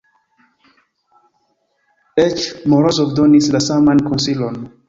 Eĉ 2.25 2.49
Morozov 2.73 3.15
donis 3.21 3.55
la 3.57 3.65
saman 3.71 4.07
konsilon. 4.11 4.63